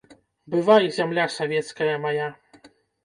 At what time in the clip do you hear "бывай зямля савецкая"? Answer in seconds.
0.53-1.93